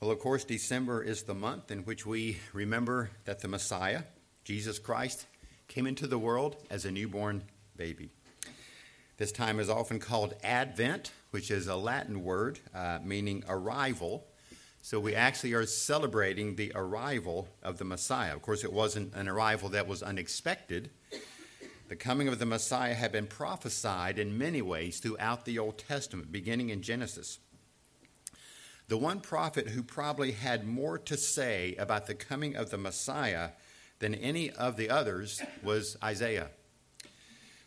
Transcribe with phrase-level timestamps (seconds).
[0.00, 4.04] Well, of course, December is the month in which we remember that the Messiah,
[4.44, 5.26] Jesus Christ,
[5.68, 7.42] came into the world as a newborn
[7.76, 8.08] baby.
[9.18, 14.26] This time is often called Advent, which is a Latin word uh, meaning arrival.
[14.80, 18.34] So we actually are celebrating the arrival of the Messiah.
[18.34, 20.88] Of course, it wasn't an arrival that was unexpected.
[21.88, 26.32] The coming of the Messiah had been prophesied in many ways throughout the Old Testament,
[26.32, 27.38] beginning in Genesis.
[28.90, 33.50] The one prophet who probably had more to say about the coming of the Messiah
[34.00, 36.48] than any of the others was Isaiah.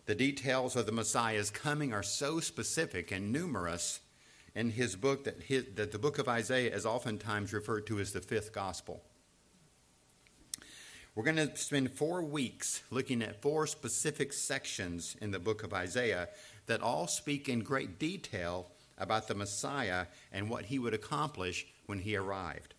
[0.06, 4.02] The details of the Messiah's coming are so specific and numerous
[4.54, 8.12] in his book that, his, that the book of Isaiah is oftentimes referred to as
[8.12, 9.02] the fifth gospel.
[11.16, 15.74] We're going to spend four weeks looking at four specific sections in the book of
[15.74, 16.28] Isaiah
[16.66, 18.68] that all speak in great detail
[19.04, 22.74] about the Messiah and what he would accomplish when he arrived.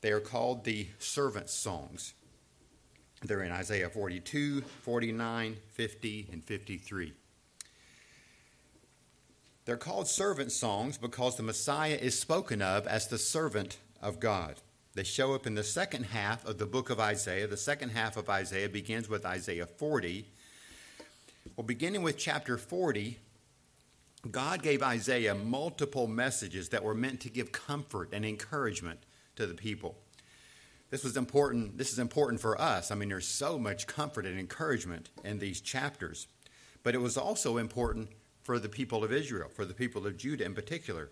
[0.00, 2.14] They are called the servant songs.
[3.22, 7.12] They're in Isaiah 42, 49, 50, and 53.
[9.64, 14.56] They're called servant songs because the Messiah is spoken of as the servant of God.
[14.94, 17.46] They show up in the second half of the book of Isaiah.
[17.46, 20.26] The second half of Isaiah begins with Isaiah 40.
[21.56, 23.18] Well, beginning with chapter 40,
[24.30, 29.00] God gave Isaiah multiple messages that were meant to give comfort and encouragement
[29.36, 29.96] to the people.
[30.90, 31.76] This was important.
[31.76, 32.90] This is important for us.
[32.90, 36.28] I mean, there's so much comfort and encouragement in these chapters.
[36.82, 38.10] But it was also important
[38.42, 41.10] for the people of Israel, for the people of Judah in particular.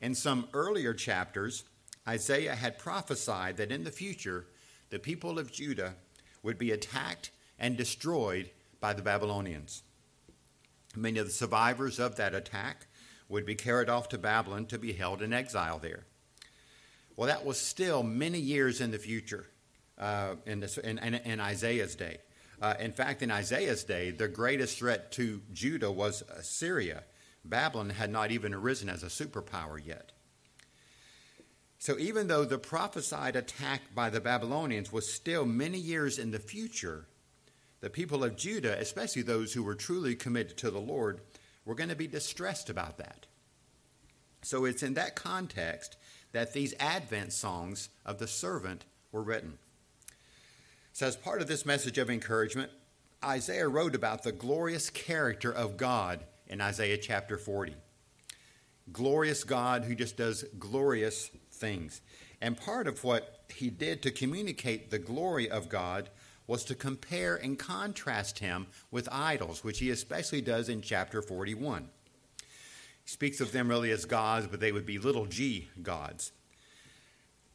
[0.00, 1.64] In some earlier chapters,
[2.06, 4.46] Isaiah had prophesied that in the future,
[4.90, 5.94] the people of Judah
[6.42, 9.84] would be attacked and destroyed by the Babylonians.
[10.94, 12.86] Many of the survivors of that attack
[13.28, 16.04] would be carried off to Babylon to be held in exile there.
[17.16, 19.46] Well, that was still many years in the future
[19.98, 22.18] uh, in, this, in, in, in, Isaiah's day.
[22.60, 27.04] Uh, in fact, in Isaiah's day, the greatest threat to Judah was Assyria.
[27.44, 30.12] Babylon had not even arisen as a superpower yet.
[31.78, 36.38] So, even though the prophesied attack by the Babylonians was still many years in the
[36.38, 37.08] future,
[37.82, 41.20] the people of Judah, especially those who were truly committed to the Lord,
[41.66, 43.26] were going to be distressed about that.
[44.40, 45.96] So it's in that context
[46.30, 49.58] that these Advent songs of the servant were written.
[50.92, 52.70] So, as part of this message of encouragement,
[53.24, 57.74] Isaiah wrote about the glorious character of God in Isaiah chapter 40.
[58.92, 62.00] Glorious God who just does glorious things.
[62.40, 66.10] And part of what he did to communicate the glory of God
[66.46, 71.88] was to compare and contrast him with idols, which he especially does in chapter 41.
[73.04, 76.32] He speaks of them really as gods, but they would be little g gods.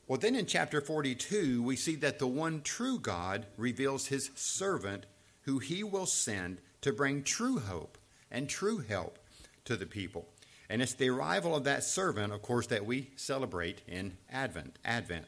[0.07, 5.05] Well, then in chapter 42, we see that the one true God reveals his servant
[5.41, 7.97] who he will send to bring true hope
[8.31, 9.19] and true help
[9.65, 10.27] to the people.
[10.69, 14.79] And it's the arrival of that servant, of course, that we celebrate in Advent.
[14.83, 15.25] Advent.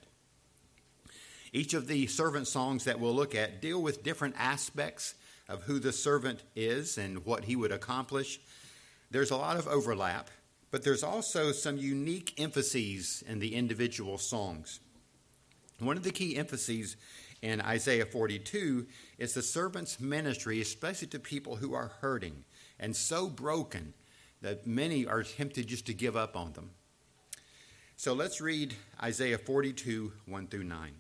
[1.51, 5.15] Each of the servant songs that we'll look at deal with different aspects
[5.47, 8.39] of who the servant is and what he would accomplish.
[9.09, 10.29] There's a lot of overlap,
[10.69, 14.79] but there's also some unique emphases in the individual songs.
[15.79, 16.97] One of the key emphases
[17.41, 18.85] in Isaiah 42
[19.17, 22.43] is the servant's ministry, especially to people who are hurting
[22.79, 23.93] and so broken
[24.41, 26.71] that many are tempted just to give up on them.
[27.95, 30.98] So let's read Isaiah 42, 1 through 9.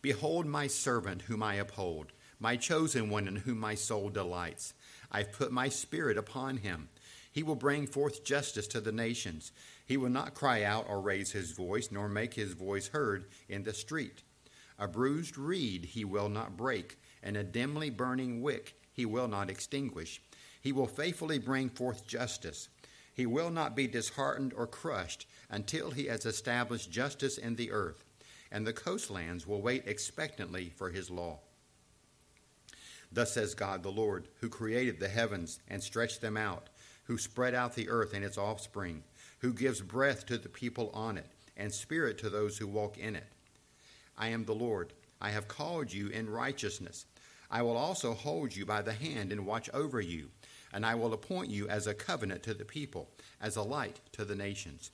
[0.00, 4.72] Behold my servant whom I uphold, my chosen one in whom my soul delights.
[5.10, 6.88] I've put my spirit upon him.
[7.32, 9.50] He will bring forth justice to the nations.
[9.84, 13.64] He will not cry out or raise his voice, nor make his voice heard in
[13.64, 14.22] the street.
[14.78, 19.50] A bruised reed he will not break, and a dimly burning wick he will not
[19.50, 20.22] extinguish.
[20.60, 22.68] He will faithfully bring forth justice.
[23.12, 28.04] He will not be disheartened or crushed until he has established justice in the earth
[28.50, 31.38] and the coastlands will wait expectantly for his law.
[33.10, 36.68] Thus says God the Lord, who created the heavens and stretched them out,
[37.04, 39.02] who spread out the earth and its offspring,
[39.38, 43.16] who gives breath to the people on it, and spirit to those who walk in
[43.16, 43.26] it.
[44.16, 44.92] I am the Lord.
[45.20, 47.06] I have called you in righteousness.
[47.50, 50.28] I will also hold you by the hand and watch over you,
[50.72, 53.08] and I will appoint you as a covenant to the people,
[53.40, 54.90] as a light to the nations,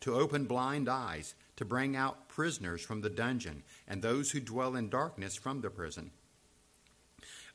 [0.00, 4.76] to open blind eyes to bring out prisoners from the dungeon and those who dwell
[4.76, 6.12] in darkness from the prison.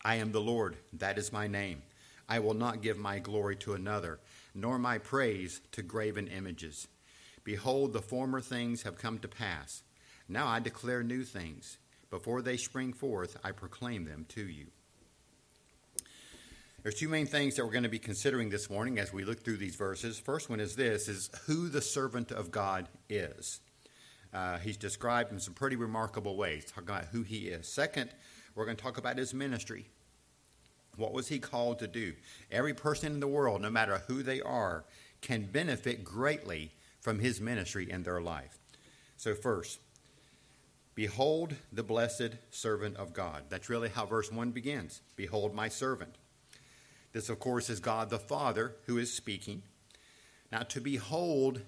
[0.04, 1.84] I am the Lord, that is my name.
[2.28, 4.20] I will not give my glory to another,
[4.54, 6.90] nor my praise to graven images.
[7.46, 9.84] Behold, the former things have come to pass.
[10.28, 11.78] Now I declare new things.
[12.10, 14.68] Before they spring forth, I proclaim them to you.
[16.82, 19.46] There's two main things that we're going to be considering this morning as we look
[19.46, 20.20] through these verses.
[20.20, 23.62] First one is this is who the servant of God is.
[24.34, 27.68] Uh, he's described in some pretty remarkable ways, talking about who he is.
[27.68, 28.10] Second,
[28.56, 29.86] we're going to talk about his ministry.
[30.96, 32.14] What was he called to do?
[32.52, 34.86] Every person in the world, no matter who they are,
[35.22, 38.58] can benefit greatly from his ministry in their life.
[39.18, 39.80] So, first,
[40.96, 43.44] behold the blessed servant of God.
[43.50, 45.02] That's really how verse 1 begins.
[45.16, 46.16] Behold my servant.
[47.12, 49.64] This, of course, is God the Father who is speaking.
[50.52, 51.62] Now, to behold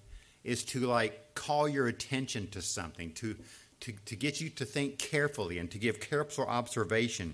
[0.45, 3.35] is to like call your attention to something, to,
[3.81, 7.33] to, to get you to think carefully and to give careful observation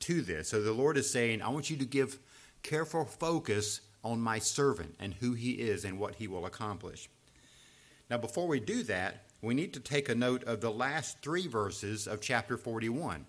[0.00, 0.50] to this.
[0.50, 2.18] So the Lord is saying, I want you to give
[2.62, 7.08] careful focus on my servant and who he is and what he will accomplish.
[8.10, 11.48] Now, before we do that, we need to take a note of the last three
[11.48, 13.24] verses of chapter 41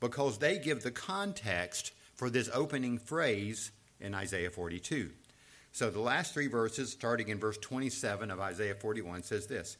[0.00, 3.70] because they give the context for this opening phrase
[4.00, 5.10] in Isaiah 42.
[5.72, 9.76] So the last three verses, starting in verse 27 of Isaiah 41, says this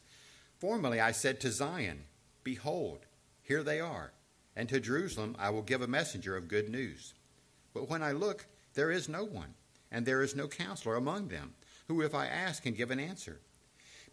[0.59, 2.05] Formerly I said to Zion,
[2.45, 3.01] Behold,
[3.43, 4.13] here they are,
[4.57, 7.15] and to Jerusalem I will give a messenger of good news.
[7.75, 9.55] But when I look, there is no one,
[9.91, 11.55] and there is no counselor among them,
[11.87, 13.41] who, if I ask, can give an answer.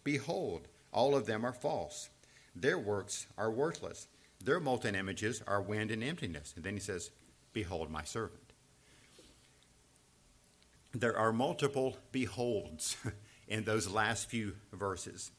[0.04, 2.08] Behold, all of them are false.
[2.54, 4.08] Their works are worthless.
[4.42, 6.52] Their molten images are wind and emptiness.
[6.56, 7.10] And then he says,
[7.52, 8.45] Behold my servant.
[10.98, 12.96] There are multiple beholds
[13.48, 15.30] in those last few verses.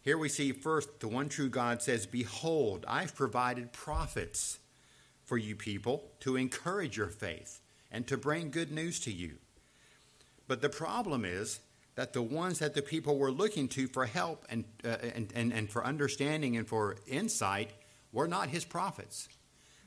[0.00, 4.58] Here we see first the one true God says, Behold, I've provided prophets
[5.24, 7.60] for you people to encourage your faith
[7.92, 9.36] and to bring good news to you.
[10.48, 11.60] But the problem is
[11.94, 15.52] that the ones that the people were looking to for help and, uh, and, and,
[15.52, 17.70] and for understanding and for insight
[18.12, 19.28] were not his prophets.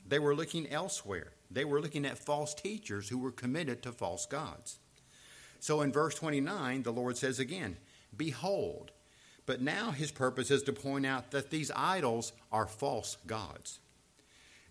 [0.08, 1.34] They were looking elsewhere.
[1.52, 4.80] They were looking at false teachers who were committed to false gods.
[5.60, 7.78] So in verse 29, the Lord says again,
[8.16, 8.92] Behold.
[9.46, 13.80] But now his purpose is to point out that these idols are false gods.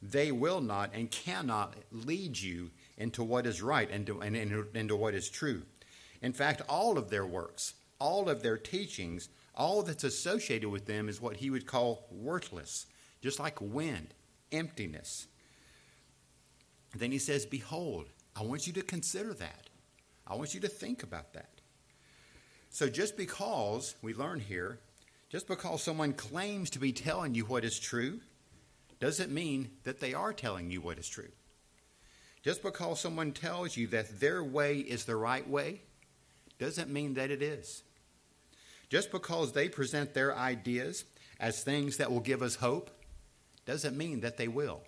[0.02, 4.66] They will not and cannot lead you into what is right and, to, and into,
[4.75, 5.62] into what is true.
[6.20, 11.08] In fact, all of their works, all of their teachings, all that's associated with them
[11.08, 12.86] is what he would call worthless,
[13.22, 14.08] just like wind,
[14.52, 15.28] emptiness.
[16.94, 19.63] Then he says, Behold, I want you to consider that.
[20.26, 21.50] I want you to think about that.
[22.70, 24.80] So just because, we learn here,
[25.28, 28.20] just because someone claims to be telling you what is true,
[29.00, 31.30] doesn't mean that they are telling you what is true.
[32.42, 35.82] Just because someone tells you that their way is the right way,
[36.58, 37.82] doesn't mean that it is.
[38.88, 41.04] Just because they present their ideas
[41.40, 42.90] as things that will give us hope,
[43.66, 44.82] doesn't mean that they will.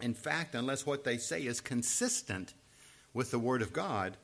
[0.00, 2.54] In fact, unless what they say is consistent
[3.14, 4.16] with the Word of God,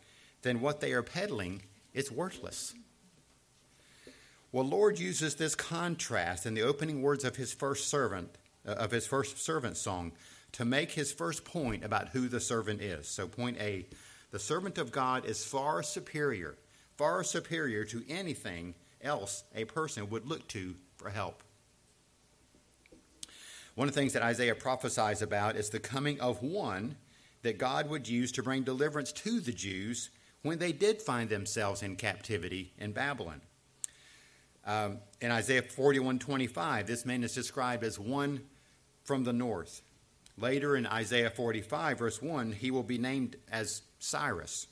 [0.43, 1.63] then what they are peddling
[1.95, 2.75] is worthless.
[4.53, 8.91] Well, Lord uses this contrast in the opening words of his first servant, uh, of
[8.91, 10.13] his first servant song,
[10.53, 13.07] to make his first point about who the servant is.
[13.07, 13.87] So, point A
[14.33, 16.57] the servant of God is far superior,
[16.97, 21.43] far superior to anything else a person would look to for help.
[23.75, 26.97] One of the things that Isaiah prophesies about is the coming of one
[27.43, 30.11] that God would use to bring deliverance to the Jews
[30.43, 33.41] when they did find themselves in captivity in Babylon.
[34.67, 38.43] Um, in Isaiah 41:25, this man is described as one
[39.05, 39.83] from the north.
[40.37, 44.67] Later in Isaiah 45, verse 1, he will be named as Cyrus.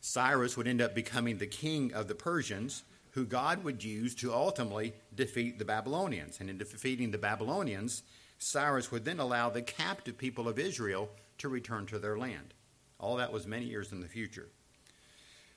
[0.00, 4.32] Cyrus would end up becoming the king of the Persians, who God would use to
[4.32, 6.40] ultimately defeat the Babylonians.
[6.40, 8.02] And in defeating the Babylonians,
[8.42, 11.08] Cyrus would then allow the captive people of Israel
[11.38, 12.54] to return to their land.
[12.98, 14.48] All that was many years in the future.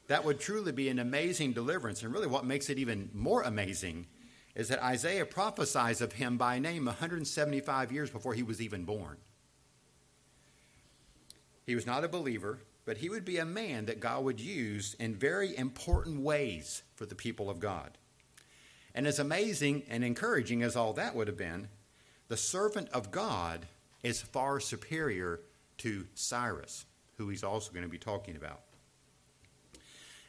[0.08, 2.04] That would truly be an amazing deliverance.
[2.04, 4.06] And really, what makes it even more amazing
[4.54, 9.18] is that Isaiah prophesies of him by name 175 years before he was even born.
[11.66, 14.96] He was not a believer, but he would be a man that God would use
[15.00, 17.98] in very important ways for the people of God.
[18.94, 21.68] And as amazing and encouraging as all that would have been,
[22.28, 23.68] the servant of God
[24.04, 25.40] is far superior
[25.80, 26.86] to Cyrus,
[27.18, 28.62] who he's also going to be talking about.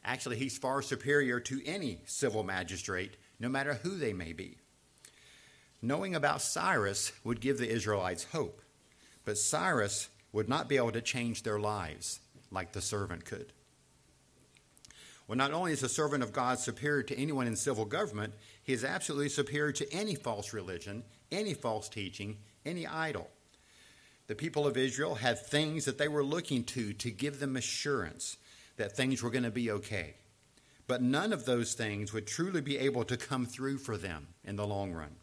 [0.04, 4.56] Actually, he's far superior to any civil magistrate, no matter who they may be.
[5.82, 8.62] Knowing about Cyrus would give the Israelites hope,
[9.24, 13.52] but Cyrus would not be able to change their lives like the servant could.
[15.26, 18.72] Well, not only is the servant of God superior to anyone in civil government, he
[18.72, 23.30] is absolutely superior to any false religion, any false teaching, any idol.
[24.26, 28.36] The people of Israel had things that they were looking to to give them assurance
[28.76, 30.14] that things were going to be okay.
[30.86, 34.56] But none of those things would truly be able to come through for them in
[34.56, 35.16] the long run.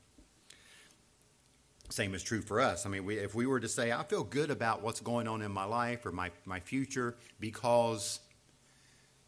[1.89, 2.85] Same is true for us.
[2.85, 5.41] I mean, we, if we were to say, I feel good about what's going on
[5.41, 8.19] in my life or my, my future because,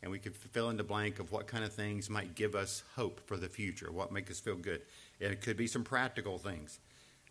[0.05, 2.83] and we could fill in the blank of what kind of things might give us
[2.95, 4.83] hope for the future, what make us feel good.
[5.19, 6.79] It could be some practical things.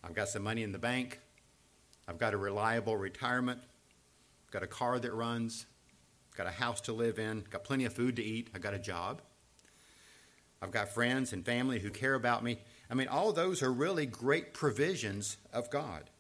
[0.02, 1.20] I've got some money in the bank.
[2.08, 3.60] I've got a reliable retirement.
[4.44, 5.66] I've got a car that runs.
[6.32, 7.44] I've got a house to live in.
[7.44, 8.50] I've Got plenty of food to eat.
[8.56, 9.22] I've got a job.
[10.60, 12.58] I've got friends and family who care about me.
[12.90, 16.10] I mean, all those are really great provisions of God.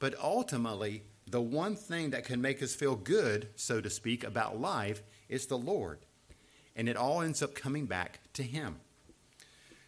[0.00, 4.60] But ultimately, the one thing that can make us feel good, so to speak, about
[4.60, 6.00] life is the Lord.
[6.76, 8.76] And it all ends up coming back to Him.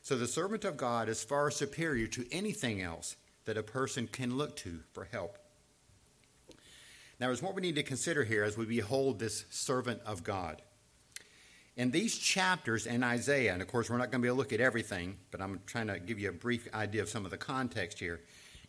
[0.03, 4.37] So the servant of God is far superior to anything else that a person can
[4.37, 5.39] look to for help.
[7.19, 10.63] Now, there's more we need to consider here as we behold this servant of God.
[11.77, 14.43] In these chapters in Isaiah, and of course, we're not going to be able to
[14.43, 17.31] look at everything, but I'm trying to give you a brief idea of some of
[17.31, 18.21] the context here.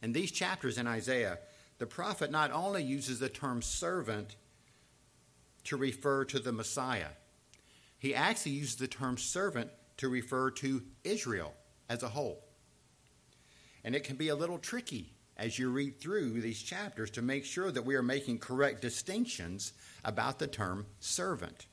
[0.01, 1.39] In these chapters in Isaiah,
[1.77, 4.35] the prophet not only uses the term servant
[5.67, 7.09] to refer to the Messiah,
[7.97, 11.53] he actually uses the term servant to refer to Israel
[11.89, 12.43] as a whole.
[13.83, 17.45] And it can be a little tricky as you read through these chapters to make
[17.45, 21.67] sure that we are making correct distinctions about the term servant.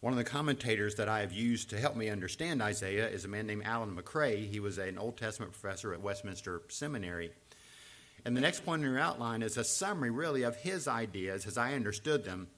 [0.00, 3.28] One of the commentators that I have used to help me understand Isaiah is a
[3.28, 4.48] man named Allan MacRae.
[4.48, 7.32] He was an Old Testament professor at Westminster Seminary.
[8.24, 11.58] And the next point in your outline is a summary, really, of his ideas, as
[11.58, 12.48] I understood them,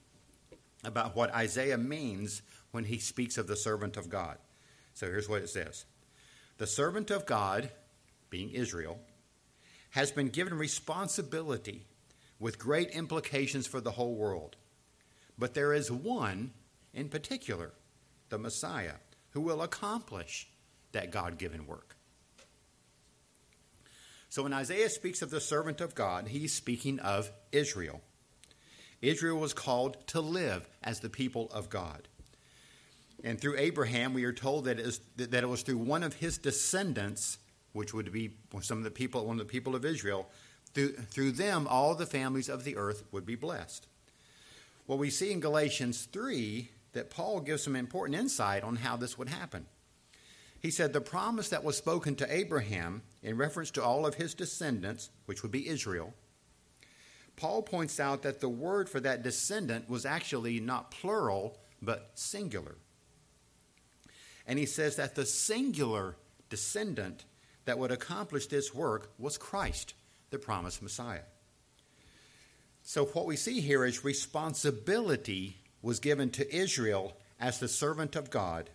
[0.83, 4.37] about what Isaiah means when he speaks of the servant of God.
[4.93, 5.85] So here's what it says
[6.57, 7.69] The servant of God,
[8.29, 8.99] being Israel,
[9.91, 11.85] has been given responsibility
[12.39, 14.55] with great implications for the whole world.
[15.37, 16.51] But there is one
[16.93, 17.71] in particular,
[18.29, 18.95] the Messiah,
[19.31, 20.49] who will accomplish
[20.91, 21.95] that God given work.
[24.29, 28.01] So when Isaiah speaks of the servant of God, he's speaking of Israel.
[29.01, 32.07] Israel was called to live as the people of God.
[33.23, 36.15] And through Abraham, we are told that it, is, that it was through one of
[36.15, 37.37] his descendants,
[37.73, 38.31] which would be
[38.61, 40.27] some of the people, one of the people of Israel,
[40.73, 43.87] through, through them all the families of the earth would be blessed.
[44.85, 49.17] What we see in Galatians 3 that Paul gives some important insight on how this
[49.17, 49.65] would happen.
[50.59, 54.33] He said the promise that was spoken to Abraham in reference to all of his
[54.33, 56.13] descendants, which would be Israel,
[57.35, 62.75] Paul points out that the word for that descendant was actually not plural, but singular.
[64.45, 66.15] And he says that the singular
[66.49, 67.25] descendant
[67.65, 69.93] that would accomplish this work was Christ,
[70.29, 71.21] the promised Messiah.
[72.83, 78.29] So, what we see here is responsibility was given to Israel as the servant of
[78.29, 78.69] God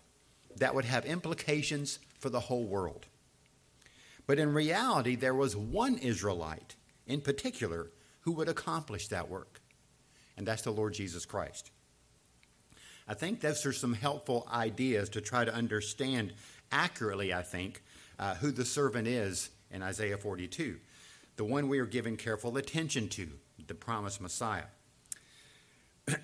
[0.57, 3.07] that would have implications for the whole world.
[4.27, 6.75] But in reality, there was one Israelite
[7.07, 7.91] in particular
[8.27, 9.61] who would accomplish that work,
[10.37, 11.71] and that's the Lord Jesus Christ.
[13.07, 16.33] I think those are some helpful ideas to try to understand
[16.73, 17.85] accurately, I think,
[18.19, 20.77] uh, who the servant is in Isaiah 42,
[21.37, 23.29] the one we are giving careful attention to,
[23.69, 24.65] the promised Messiah.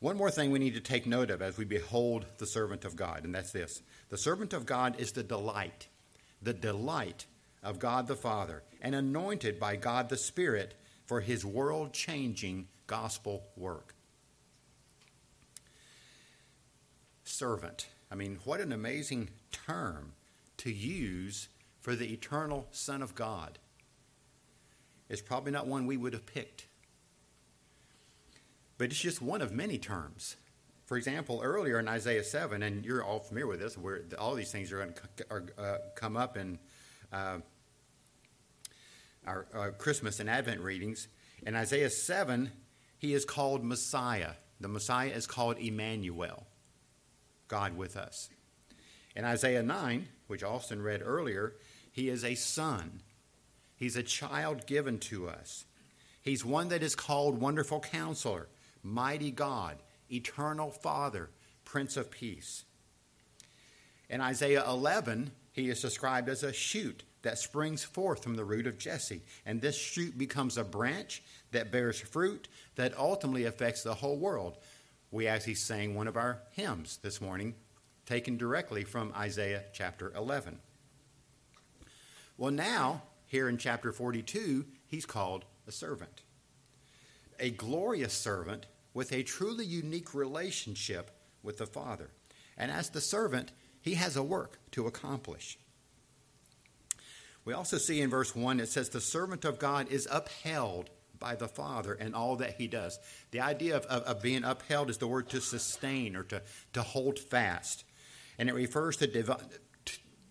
[0.00, 2.96] One more thing we need to take note of as we behold the servant of
[2.96, 5.88] God, and that's this the servant of God is the delight,
[6.42, 7.24] the delight
[7.62, 10.74] of God the Father, and anointed by God the Spirit
[11.06, 13.94] for his world changing gospel work.
[17.24, 17.88] Servant.
[18.10, 20.12] I mean, what an amazing term
[20.58, 21.48] to use
[21.80, 23.58] for the eternal Son of God.
[25.08, 26.66] It's probably not one we would have picked
[28.78, 30.36] but it's just one of many terms.
[30.84, 34.52] For example, earlier in Isaiah 7, and you're all familiar with this, where all these
[34.52, 36.58] things are going to uh, come up in
[37.12, 37.38] uh,
[39.26, 41.08] our uh, Christmas and Advent readings.
[41.44, 42.50] In Isaiah 7,
[42.98, 44.32] he is called Messiah.
[44.60, 46.46] The Messiah is called Emmanuel,
[47.48, 48.30] God with us.
[49.14, 51.54] In Isaiah 9, which Austin read earlier,
[51.90, 53.02] he is a son.
[53.76, 55.64] He's a child given to us.
[56.22, 58.48] He's one that is called Wonderful Counselor,
[58.82, 59.78] mighty God,
[60.10, 61.30] eternal Father,
[61.64, 62.64] Prince of Peace.
[64.08, 68.68] In Isaiah 11, he is described as a shoot that springs forth from the root
[68.68, 69.20] of Jesse.
[69.44, 74.58] And this shoot becomes a branch that bears fruit that ultimately affects the whole world.
[75.10, 77.56] we actually sang one of our hymns this morning,
[78.06, 80.60] taken directly from Isaiah chapter 11.
[82.38, 86.22] Well, now, here in chapter 42, he's called a servant.
[87.40, 91.10] A glorious servant with a truly unique relationship
[91.42, 92.10] with the Father.
[92.56, 95.58] And as the servant, he has a work to accomplish.
[97.46, 101.36] We also see in verse 1 it says, The servant of God is upheld by
[101.36, 102.98] the Father in all that he does.
[103.30, 106.82] The idea of, of, of, being upheld is the word to sustain or to, to
[106.82, 107.84] hold fast.
[108.36, 109.34] And it refers to, divi-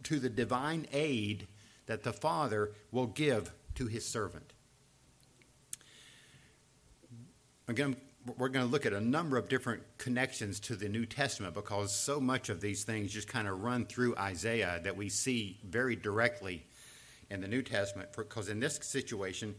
[0.04, 1.48] to the divine aid
[1.86, 4.52] that the Father will give to his servant.
[7.70, 7.96] Again,
[8.38, 11.96] we're going to look at a number of different connections to the New Testament because
[11.96, 15.96] so much of these things just kind of run through Isaiah that we see very
[15.96, 16.66] directly
[17.30, 18.10] in the New Testament.
[18.16, 19.56] Because in this situation,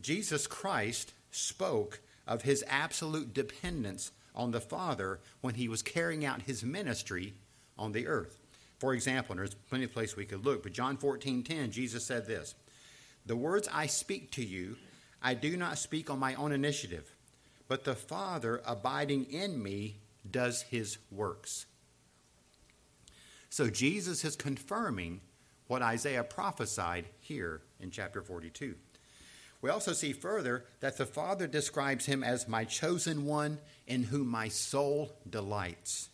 [0.00, 6.42] Jesus Christ spoke of his absolute dependence on the Father when he was carrying out
[6.42, 7.34] his ministry
[7.78, 8.38] on the earth.
[8.78, 12.26] For example, there's plenty of places we could look, but John 14 10, Jesus said
[12.26, 12.54] this
[13.26, 14.76] The words I speak to you,
[15.22, 17.12] I do not speak on my own initiative
[17.72, 19.96] but the Father abiding in me
[20.30, 21.64] does his works.
[23.48, 25.22] So Jesus is confirming
[25.72, 28.74] what Isaiah prophesied here in chapter 42.
[29.62, 34.26] We also see further that the Father describes him as my chosen one in whom
[34.26, 36.10] my soul delights.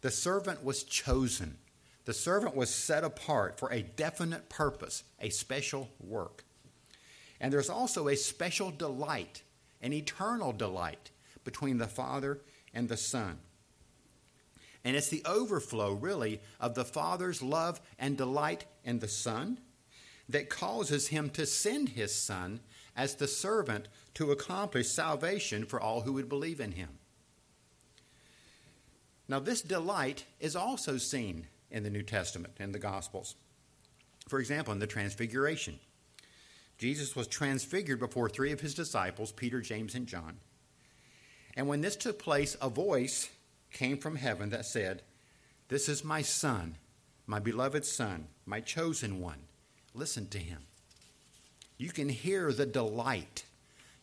[0.00, 1.58] The servant was chosen.
[2.04, 6.42] The servant was set apart for a definite purpose, a special work.
[7.40, 9.44] And there's also a special delight
[9.80, 11.12] an eternal delight
[11.44, 12.40] between the Father
[12.74, 13.38] and the Son.
[14.88, 19.58] And it's the overflow, really, of the Father's love and delight in the Son
[20.30, 22.60] that causes him to send his Son
[22.96, 26.88] as the servant to accomplish salvation for all who would believe in him.
[29.28, 33.34] Now, this delight is also seen in the New Testament and the Gospels.
[34.26, 35.80] For example, in the Transfiguration.
[36.78, 40.38] Jesus was transfigured before three of his disciples, Peter, James, and John.
[41.58, 43.28] And when this took place, a voice
[43.72, 45.02] came from heaven that said,
[45.68, 46.76] This is my Son,
[47.26, 49.40] my beloved Son, my chosen one.
[49.94, 50.62] Listen to him.
[51.76, 53.44] You can hear the delight.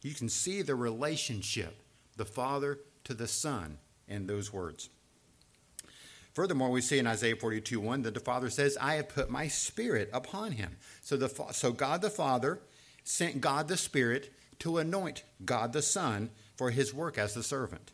[0.02, 1.82] You can see the relationship,
[2.16, 4.90] the Father to the Son, in those words.
[6.34, 9.48] Furthermore, we see in Isaiah 42 1 that the Father says, I have put my
[9.48, 10.78] Spirit upon him.
[11.02, 12.60] So, the, so God the Father
[13.04, 17.92] sent God the Spirit to anoint God the Son for his work as the servant.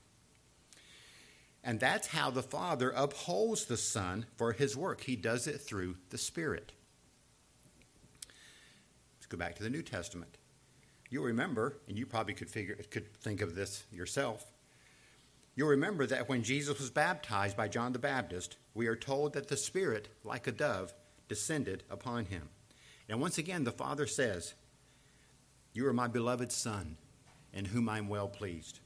[1.64, 5.02] And that's how the Father upholds the Son for his work.
[5.02, 6.72] He does it through the Spirit.
[9.18, 10.38] Let's go back to the New Testament.
[11.10, 14.52] You'll remember, and you probably could figure could think of this yourself.
[15.56, 19.50] You'll remember that when Jesus was baptized by John the Baptist, we are told that
[19.50, 20.94] the Spirit, like a dove,
[21.28, 22.50] descended upon him.
[23.10, 24.54] And once again, the Father says,
[25.74, 26.98] You are my beloved Son,
[27.54, 28.81] in whom I am well pleased.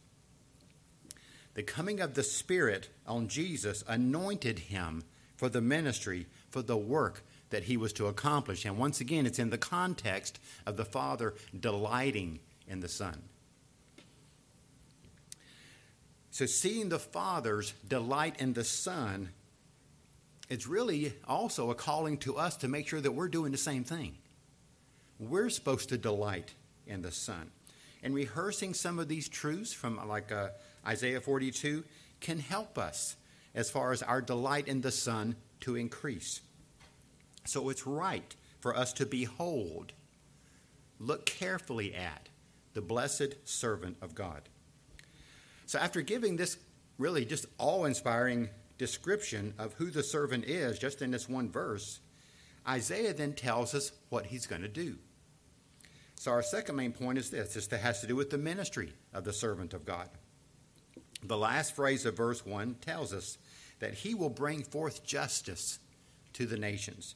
[1.56, 5.04] The coming of the Spirit on Jesus anointed him
[5.36, 8.66] for the ministry, for the work that he was to accomplish.
[8.66, 13.22] And once again, it's in the context of the Father delighting in the Son.
[16.32, 19.30] So, seeing the Father's delight in the Son,
[20.50, 23.86] it's really also a calling to us to make sure that we're doing the same
[23.86, 24.18] thing.
[25.18, 26.54] We're supposed to delight
[26.86, 27.52] in the Son.
[28.04, 30.50] And rehearsing some of these truths from like uh,
[30.88, 31.84] Isaiah 42
[32.20, 33.16] can help us
[33.54, 36.42] as far as our delight in the Son to increase.
[37.46, 39.94] So it's right for us to behold,
[41.00, 42.30] look carefully at
[42.74, 44.42] the blessed servant of God.
[45.66, 46.58] So, after giving this
[46.98, 52.00] really just awe inspiring description of who the servant is, just in this one verse,
[52.68, 54.98] Isaiah then tells us what he's going to do.
[56.16, 59.24] So, our second main point is this it has to do with the ministry of
[59.24, 60.10] the servant of God.
[61.28, 63.38] The last phrase of verse 1 tells us
[63.80, 65.80] that he will bring forth justice
[66.34, 67.16] to the nations.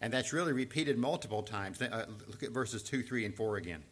[0.00, 1.80] And that's really repeated multiple times.
[1.80, 3.82] Uh, look at verses 2, 3, and 4 again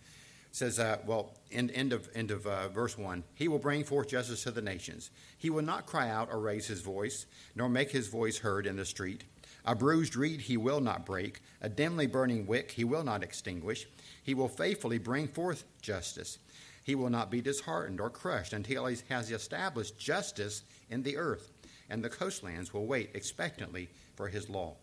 [0.56, 4.08] says, uh, well, end, end of, end of uh, verse 1 He will bring forth
[4.08, 5.10] justice to the nations.
[5.36, 8.76] He will not cry out or raise his voice, nor make his voice heard in
[8.76, 9.24] the street.
[9.66, 13.86] A bruised reed he will not break, a dimly burning wick he will not extinguish.
[14.22, 16.38] He will faithfully bring forth justice.
[16.86, 21.50] He will not be disheartened or crushed until he has established justice in the earth,
[21.90, 24.76] and the coastlands will wait expectantly for his law.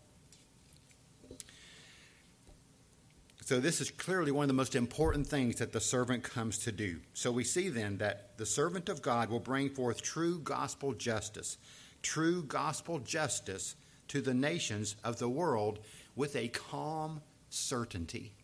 [3.40, 6.72] So, this is clearly one of the most important things that the servant comes to
[6.72, 7.00] do.
[7.14, 11.56] So, we see then that the servant of God will bring forth true gospel justice,
[12.02, 13.76] true gospel justice
[14.08, 15.78] to the nations of the world
[16.14, 18.34] with a calm certainty.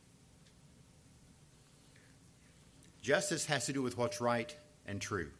[3.00, 4.54] Justice has to do with what's right
[4.86, 5.30] and true.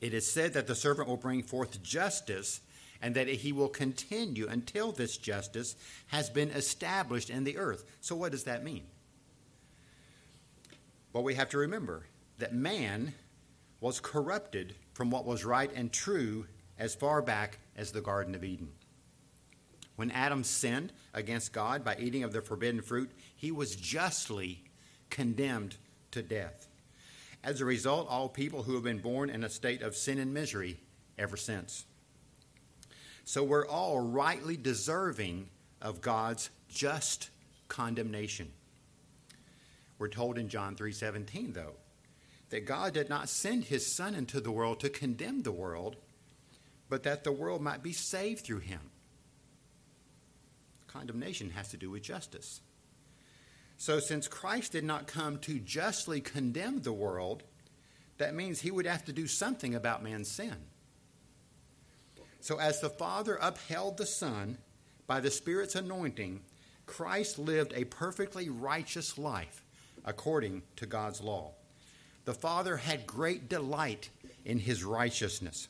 [0.00, 2.60] It is said that the servant will bring forth justice
[3.00, 5.76] and that he will continue until this justice
[6.08, 7.84] has been established in the earth.
[8.00, 8.84] So, what does that mean?
[11.12, 12.06] Well, we have to remember
[12.38, 13.14] that man
[13.80, 16.46] was corrupted from what was right and true
[16.78, 18.70] as far back as the Garden of Eden.
[19.96, 24.64] When Adam sinned against God by eating of the forbidden fruit, he was justly
[25.10, 25.76] condemned
[26.12, 26.68] to death.
[27.44, 30.32] As a result, all people who have been born in a state of sin and
[30.32, 30.78] misery
[31.18, 31.84] ever since.
[33.24, 35.48] So we're all rightly deserving
[35.80, 37.30] of God's just
[37.68, 38.52] condemnation.
[39.98, 41.74] We're told in John 3:17 though
[42.50, 45.96] that God did not send his son into the world to condemn the world,
[46.88, 48.90] but that the world might be saved through him.
[50.86, 52.60] Condemnation has to do with justice.
[53.82, 57.42] So, since Christ did not come to justly condemn the world,
[58.18, 60.54] that means he would have to do something about man's sin.
[62.38, 64.58] So, as the Father upheld the Son
[65.08, 66.42] by the Spirit's anointing,
[66.86, 69.64] Christ lived a perfectly righteous life
[70.04, 71.50] according to God's law.
[72.24, 74.10] The Father had great delight
[74.44, 75.66] in his righteousness.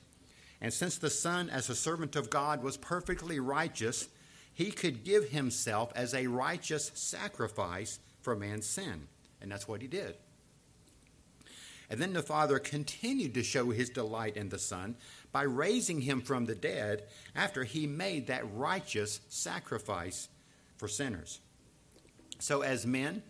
[0.60, 4.06] And since the Son, as a servant of God, was perfectly righteous,
[4.54, 9.08] he could give himself as a righteous sacrifice for man's sin.
[9.40, 10.16] And that's what he did.
[11.90, 14.96] And then the Father continued to show his delight in the Son
[15.30, 20.28] by raising him from the dead after he made that righteous sacrifice
[20.78, 21.40] for sinners.
[22.38, 23.22] So, as men,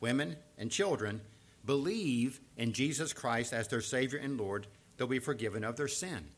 [0.00, 1.20] women, and children
[1.64, 6.28] believe in Jesus Christ as their Savior and Lord, they'll be forgiven of their sin.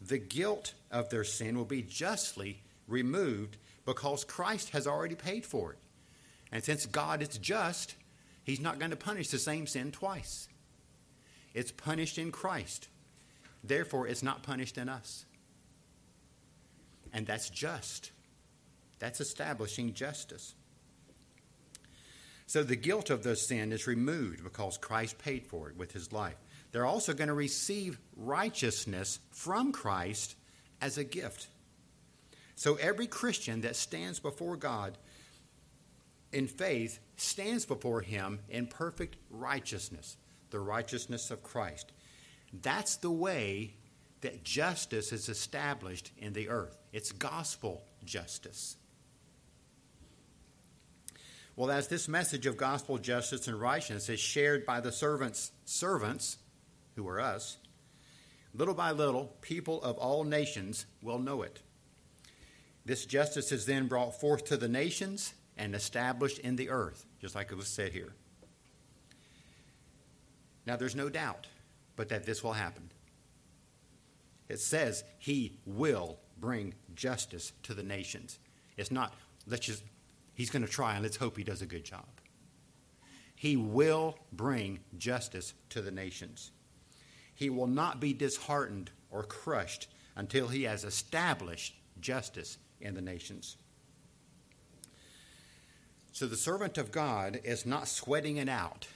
[0.00, 5.72] The guilt of their sin will be justly removed because Christ has already paid for
[5.72, 5.78] it.
[6.52, 7.96] And since God is just,
[8.44, 10.48] He's not going to punish the same sin twice.
[11.54, 12.88] It's punished in Christ.
[13.62, 15.24] Therefore, it's not punished in us.
[17.12, 18.10] And that's just.
[18.98, 20.54] That's establishing justice.
[22.46, 26.12] So the guilt of the sin is removed because Christ paid for it with his
[26.12, 26.36] life.
[26.72, 30.36] They're also going to receive righteousness from Christ
[30.80, 31.46] as a gift.
[32.56, 34.96] So every Christian that stands before God
[36.32, 40.16] in faith stands before him in perfect righteousness
[40.54, 41.90] the righteousness of Christ.
[42.62, 43.74] That's the way
[44.20, 46.76] that justice is established in the earth.
[46.92, 48.76] It's gospel justice.
[51.56, 56.38] Well, as this message of gospel justice and righteousness is shared by the servants' servants,
[56.94, 57.58] who are us,
[58.54, 61.60] little by little, people of all nations will know it.
[62.84, 67.34] This justice is then brought forth to the nations and established in the earth, just
[67.34, 68.12] like it was said here.
[70.66, 71.46] Now, there's no doubt
[71.96, 72.90] but that this will happen.
[74.48, 78.38] It says he will bring justice to the nations.
[78.76, 79.14] It's not,
[79.46, 79.82] let's just,
[80.34, 82.06] he's going to try and let's hope he does a good job.
[83.34, 86.50] He will bring justice to the nations.
[87.34, 93.56] He will not be disheartened or crushed until he has established justice in the nations.
[96.12, 98.86] So the servant of God is not sweating it out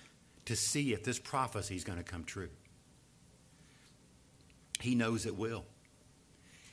[0.44, 2.48] to see if this prophecy is going to come true.
[4.81, 5.64] He knows it will.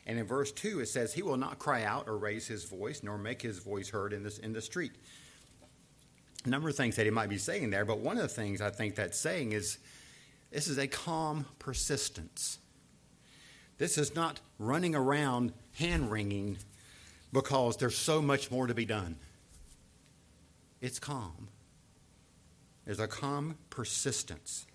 [0.05, 3.01] And in verse 2, it says, He will not cry out or raise his voice,
[3.01, 4.91] nor make his voice heard in, this, in the street.
[6.45, 8.61] A number of things that he might be saying there, but one of the things
[8.61, 9.79] I think that's saying is
[10.51, 12.59] this is a calm persistence.
[13.79, 16.59] This is not running around hand wringing
[17.35, 19.17] because there's so much more to be done.
[20.79, 21.49] It's calm.
[22.85, 24.65] There's a calm persistence.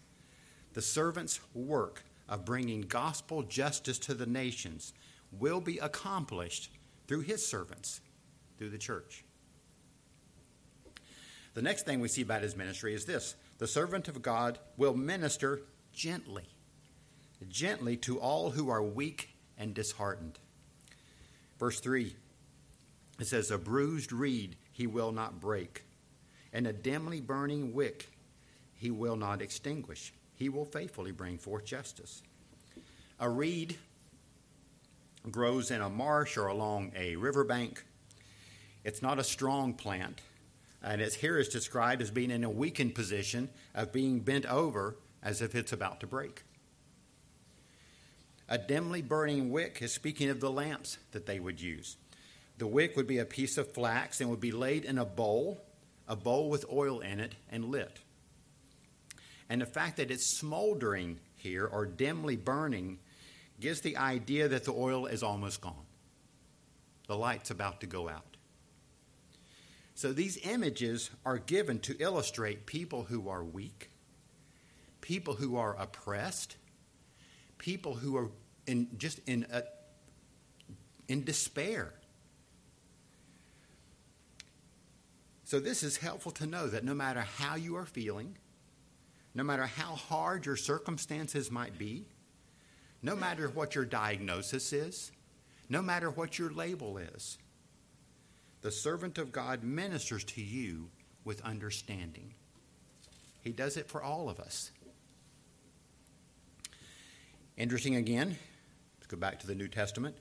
[0.74, 4.92] The servant's work of bringing gospel justice to the nations
[5.32, 6.70] will be accomplished
[7.08, 8.02] through his servants,
[8.58, 9.24] through the church.
[11.54, 14.94] The next thing we see about his ministry is this the servant of God will
[14.94, 15.62] minister
[15.94, 16.44] gently,
[17.48, 20.38] gently to all who are weak and disheartened.
[21.58, 22.14] Verse 3
[23.20, 25.84] it says, A bruised reed he will not break
[26.52, 28.08] and a dimly burning wick
[28.74, 30.12] he will not extinguish.
[30.34, 32.22] He will faithfully bring forth justice.
[33.18, 33.76] A reed
[35.30, 37.84] grows in a marsh or along a riverbank.
[38.84, 40.22] It's not a strong plant,
[40.82, 44.96] And it's here is described as being in a weakened position of being bent over
[45.22, 46.42] as if it's about to break.
[48.48, 51.98] A dimly burning wick is speaking of the lamps that they would use.
[52.60, 55.64] The wick would be a piece of flax and would be laid in a bowl,
[56.06, 58.00] a bowl with oil in it, and lit.
[59.48, 62.98] And the fact that it's smoldering here or dimly burning
[63.60, 65.86] gives the idea that the oil is almost gone.
[67.06, 68.36] The light's about to go out.
[69.94, 73.88] So these images are given to illustrate people who are weak,
[75.00, 76.58] people who are oppressed,
[77.56, 78.28] people who are
[78.66, 79.62] in just in a,
[81.08, 81.94] in despair.
[85.50, 88.38] So this is helpful to know that no matter how you are feeling,
[89.34, 92.06] no matter how hard your circumstances might be,
[93.02, 95.10] no matter what your diagnosis is,
[95.68, 97.36] no matter what your label is,
[98.60, 100.88] the servant of God ministers to you
[101.24, 102.32] with understanding.
[103.42, 104.70] He does it for all of us.
[107.56, 108.38] Interesting again,
[109.00, 110.14] let's go back to the New Testament.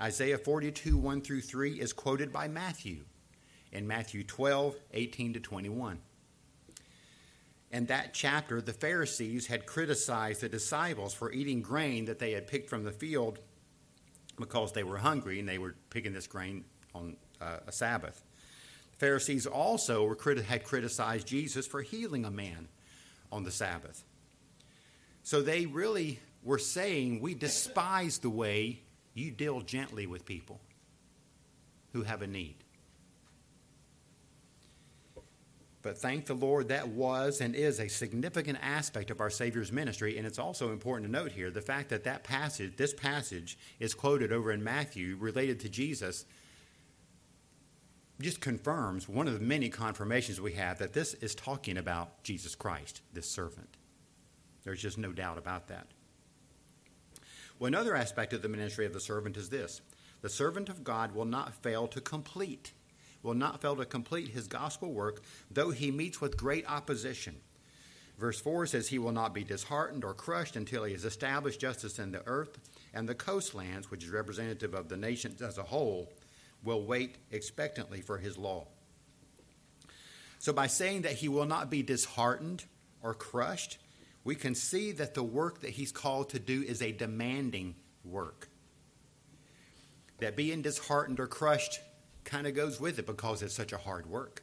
[0.00, 3.00] Isaiah 42, 1 through 3 is quoted by Matthew
[3.72, 5.98] in Matthew 12, 18 to 21.
[7.70, 12.48] In that chapter, the Pharisees had criticized the disciples for eating grain that they had
[12.48, 13.38] picked from the field
[14.38, 18.24] because they were hungry and they were picking this grain on uh, a Sabbath.
[18.92, 22.68] The Pharisees also were, had criticized Jesus for healing a man
[23.30, 24.02] on the Sabbath.
[25.22, 28.80] So they really were saying, We despise the way
[29.14, 30.60] you deal gently with people
[31.92, 32.56] who have a need.
[35.82, 40.18] But thank the Lord, that was and is a significant aspect of our Savior's ministry.
[40.18, 43.94] And it's also important to note here the fact that that passage, this passage, is
[43.94, 46.26] quoted over in Matthew related to Jesus,
[48.20, 52.54] just confirms one of the many confirmations we have that this is talking about Jesus
[52.54, 53.78] Christ, this servant.
[54.64, 55.86] There's just no doubt about that.
[57.58, 59.80] Well, another aspect of the ministry of the servant is this
[60.20, 62.72] the servant of God will not fail to complete,
[63.22, 67.36] will not fail to complete his gospel work, though he meets with great opposition.
[68.18, 71.98] Verse 4 says, He will not be disheartened or crushed until he has established justice
[71.98, 72.58] in the earth,
[72.92, 76.12] and the coastlands, which is representative of the nations as a whole,
[76.62, 78.66] will wait expectantly for his law.
[80.38, 82.64] So, by saying that he will not be disheartened
[83.02, 83.78] or crushed,
[84.24, 88.48] we can see that the work that he's called to do is a demanding work.
[90.18, 91.80] That being disheartened or crushed
[92.24, 94.42] kind of goes with it because it's such a hard work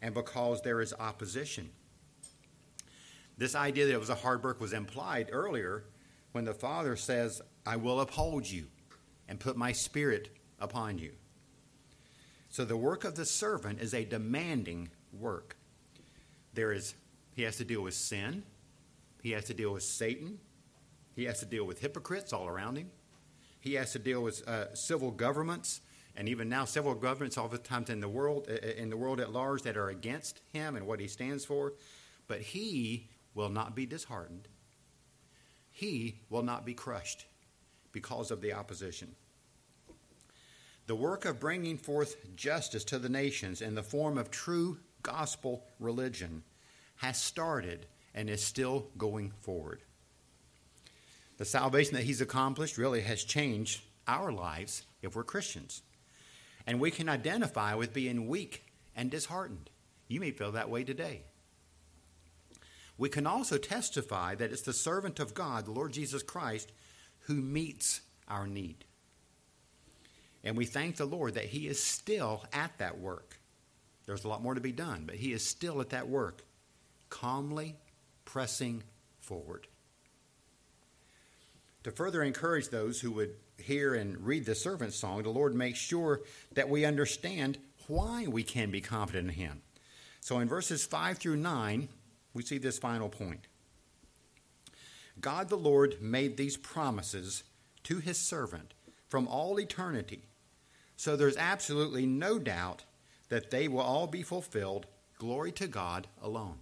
[0.00, 1.70] and because there is opposition.
[3.36, 5.84] This idea that it was a hard work was implied earlier
[6.32, 8.66] when the Father says, I will uphold you
[9.28, 11.12] and put my spirit upon you.
[12.48, 15.56] So the work of the servant is a demanding work.
[16.54, 16.94] There is
[17.34, 18.42] he has to deal with sin,
[19.22, 20.38] he has to deal with Satan.
[21.18, 22.92] He has to deal with hypocrites all around him.
[23.60, 25.80] He has to deal with uh, civil governments,
[26.18, 29.76] and even now, several governments, oftentimes in the world, in the world at large, that
[29.76, 31.74] are against him and what he stands for.
[32.26, 34.48] But he will not be disheartened.
[35.70, 37.26] He will not be crushed
[37.92, 39.14] because of the opposition.
[40.88, 45.62] The work of bringing forth justice to the nations in the form of true gospel
[45.78, 46.42] religion
[46.96, 49.82] has started and is still going forward.
[51.36, 55.82] The salvation that he's accomplished really has changed our lives if we're Christians.
[56.68, 59.70] And we can identify with being weak and disheartened.
[60.06, 61.22] You may feel that way today.
[62.98, 66.70] We can also testify that it's the servant of God, the Lord Jesus Christ,
[67.20, 68.84] who meets our need.
[70.44, 73.40] And we thank the Lord that He is still at that work.
[74.04, 76.44] There's a lot more to be done, but He is still at that work,
[77.08, 77.76] calmly
[78.26, 78.82] pressing
[79.20, 79.66] forward.
[81.84, 85.78] To further encourage those who would hear and read the servant song, the Lord makes
[85.78, 89.62] sure that we understand why we can be confident in Him.
[90.20, 91.88] So in verses 5 through 9,
[92.34, 93.46] we see this final point.
[95.20, 97.42] God the Lord made these promises
[97.84, 98.74] to His servant
[99.08, 100.22] from all eternity,
[100.96, 102.84] so there's absolutely no doubt
[103.28, 104.86] that they will all be fulfilled.
[105.18, 106.58] Glory to God alone.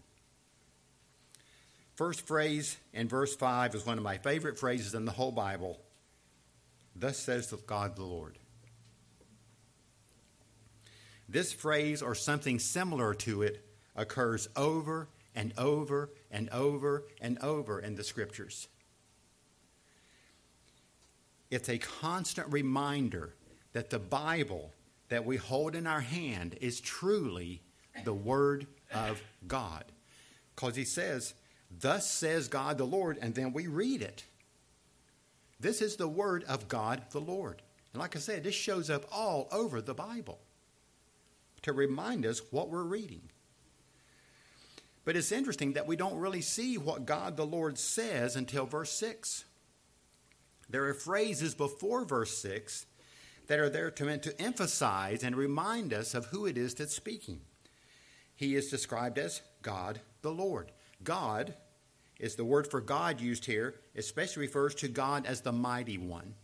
[1.95, 5.81] First phrase in verse 5 is one of my favorite phrases in the whole Bible.
[6.99, 8.39] Thus says God the Lord.
[11.29, 17.81] This phrase or something similar to it occurs over and over and over and over
[17.81, 18.69] in the scriptures.
[21.51, 23.35] It's a constant reminder
[23.73, 24.73] that the Bible
[25.09, 27.61] that we hold in our hand is truly
[28.05, 29.85] the Word of God.
[30.55, 31.35] Because he says,
[31.71, 34.25] Thus says God the Lord, and then we read it.
[35.59, 37.63] This is the Word of God the Lord.
[37.93, 40.39] And like I said, this shows up all over the Bible
[41.63, 43.23] to remind us what we're reading.
[45.05, 48.93] But it's interesting that we don't really see what God the Lord says until verse
[48.93, 49.45] 6.
[50.69, 52.87] There are phrases before verse 6
[53.47, 57.41] that are there to to emphasize and remind us of who it is that's speaking.
[58.35, 60.73] He is described as God the Lord.
[61.03, 61.55] God
[62.19, 66.35] is the word for God used here, especially refers to God as the mighty one.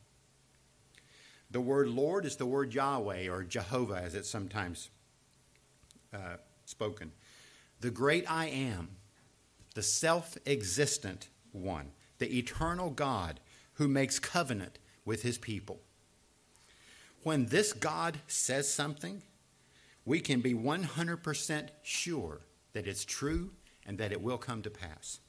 [1.51, 4.91] The word Lord is the word Yahweh or Jehovah, as it's sometimes
[6.13, 7.13] uh, spoken.
[7.81, 8.89] The great I am,
[9.75, 13.41] the self existent one, the eternal God
[13.75, 15.81] who makes covenant with his people.
[17.23, 19.23] When this God says something,
[20.05, 22.41] we can be 100% sure
[22.73, 23.51] that it's true
[23.87, 25.21] and that it will come to pass.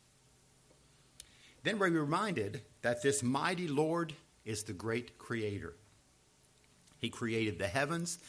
[1.64, 4.14] Then we're reminded that this mighty Lord
[4.46, 5.74] is the great creator.
[7.00, 8.20] He created the heavens,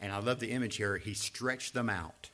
[0.00, 2.30] and I love the image here, he stretched them out.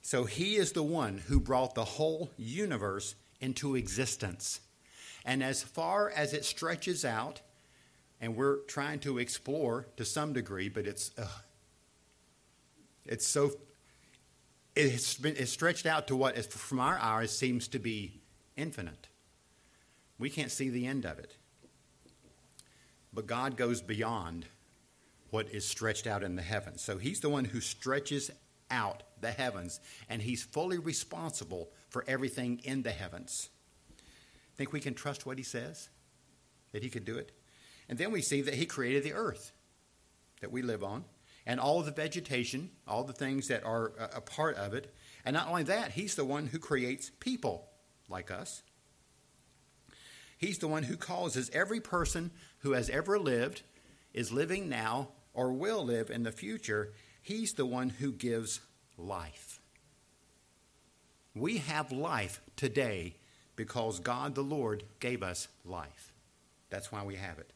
[0.00, 4.60] So he is the one who brought the whole universe into existence.
[5.24, 7.40] And as far as it stretches out,
[8.20, 11.26] and we're trying to explore to some degree, but it's uh,
[13.04, 13.52] it's so
[14.74, 18.21] it's been it's stretched out to what from our eyes seems to be
[18.56, 19.08] infinite.
[20.18, 21.36] We can't see the end of it.
[23.12, 24.46] But God goes beyond
[25.30, 26.82] what is stretched out in the heavens.
[26.82, 28.30] So he's the one who stretches
[28.70, 33.50] out the heavens, and he's fully responsible for everything in the heavens.
[34.56, 35.88] Think we can trust what he says?
[36.72, 37.32] That he could do it?
[37.88, 39.52] And then we see that he created the earth
[40.40, 41.04] that we live on,
[41.46, 44.94] and all the vegetation, all the things that are a part of it.
[45.24, 47.68] And not only that, he's the one who creates people
[48.12, 48.62] like us.
[50.38, 53.62] He's the one who causes every person who has ever lived,
[54.12, 56.92] is living now, or will live in the future.
[57.22, 58.60] He's the one who gives
[58.98, 59.60] life.
[61.34, 63.16] We have life today
[63.56, 66.12] because God the Lord gave us life.
[66.70, 67.50] That's why we have it.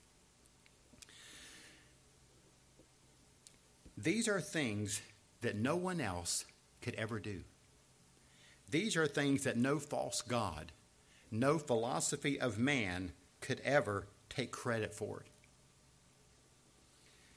[3.98, 5.00] These are things
[5.40, 6.44] that no one else
[6.82, 7.40] could ever do.
[8.70, 10.72] These are things that no false God,
[11.30, 15.20] no philosophy of man could ever take credit for.
[15.20, 15.26] it.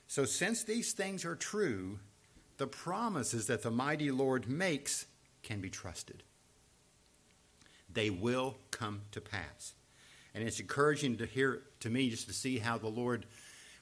[0.08, 2.00] So, since these things are true,
[2.58, 5.06] the promises that the mighty Lord makes
[5.44, 6.24] can be trusted.
[7.92, 9.74] They will come to pass.
[10.34, 13.26] And it's encouraging to hear to me just to see how the Lord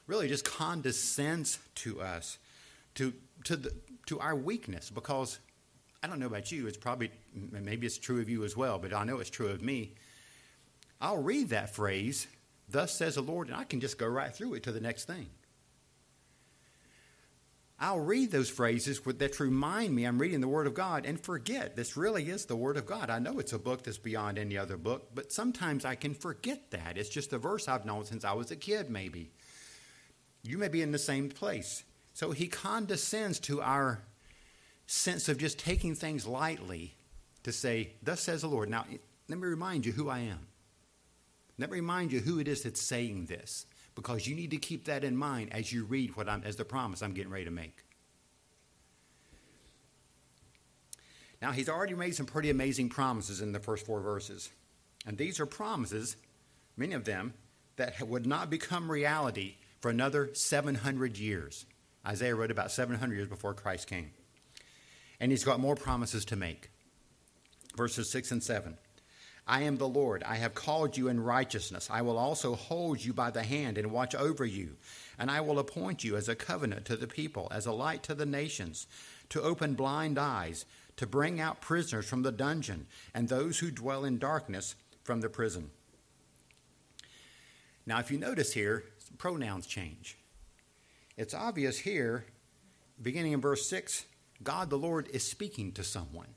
[0.06, 2.38] really just condescends to us,
[2.96, 3.14] to
[3.46, 3.74] to the
[4.08, 5.40] to our weakness, because
[6.04, 8.94] I don't know about you, it's probably, maybe it's true of you as well, but
[8.94, 9.96] I know it's true of me.
[11.02, 12.28] I'll read that phrase,
[12.70, 15.06] thus says the Lord, and I can just go right through it to the next
[15.06, 15.28] thing.
[17.80, 21.76] I'll read those phrases that remind me I'm reading the Word of God and forget
[21.76, 23.12] this really is the Word of God.
[23.12, 26.72] I know it's a book that's beyond any other book, but sometimes I can forget
[26.72, 26.98] that.
[26.98, 29.30] It's just a verse I've known since I was a kid, maybe.
[30.42, 31.84] You may be in the same place.
[32.16, 34.02] So he condescends to our
[34.88, 36.96] sense of just taking things lightly
[37.44, 38.70] to say, Thus says the Lord.
[38.70, 38.86] Now,
[39.30, 40.48] let me remind you who I am.
[41.60, 44.86] Let me remind you who it is that's saying this, because you need to keep
[44.86, 47.52] that in mind as you read what I'm, as the promise I'm getting ready to
[47.52, 47.84] make.
[51.42, 54.50] Now, he's already made some pretty amazing promises in the first four verses.
[55.06, 56.16] And these are promises,
[56.76, 57.34] many of them,
[57.76, 61.66] that would not become reality for another 700 years.
[62.06, 64.12] Isaiah wrote about 700 years before Christ came.
[65.20, 66.70] And he's got more promises to make.
[67.76, 68.78] Verses 6 and 7.
[69.48, 70.24] I am the Lord.
[70.24, 71.88] I have called you in righteousness.
[71.90, 74.76] I will also hold you by the hand and watch over you.
[75.18, 78.14] And I will appoint you as a covenant to the people, as a light to
[78.14, 78.88] the nations,
[79.30, 80.66] to open blind eyes,
[80.98, 85.30] to bring out prisoners from the dungeon, and those who dwell in darkness from the
[85.30, 85.70] prison.
[87.86, 88.84] Now, if you notice here,
[89.18, 90.18] pronouns change.
[91.16, 92.26] It's obvious here,
[93.02, 94.06] beginning in verse 6,
[94.44, 96.36] God the Lord is speaking to someone.